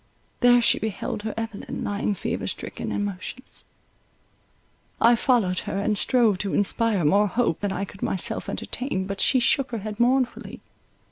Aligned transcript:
There 0.39 0.63
she 0.63 0.79
beheld 0.79 1.21
her 1.21 1.33
Evelyn 1.37 1.83
lying 1.83 2.15
fever 2.15 2.47
stricken 2.47 2.91
and 2.91 3.05
motionless. 3.05 3.65
I 4.99 5.15
followed 5.15 5.59
her, 5.69 5.77
and 5.77 5.95
strove 5.95 6.39
to 6.39 6.55
inspire 6.55 7.05
more 7.05 7.27
hope 7.27 7.59
than 7.59 7.71
I 7.71 7.85
could 7.85 8.01
myself 8.01 8.49
entertain; 8.49 9.05
but 9.05 9.21
she 9.21 9.39
shook 9.39 9.69
her 9.69 9.77
head 9.77 9.99
mournfully. 9.99 10.59